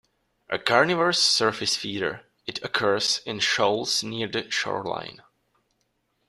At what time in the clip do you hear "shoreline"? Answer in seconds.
4.49-5.21